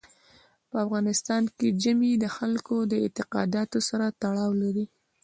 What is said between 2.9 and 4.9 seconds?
د اعتقاداتو سره تړاو لري.